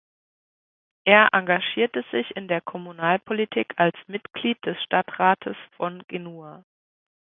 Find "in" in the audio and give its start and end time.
2.35-2.47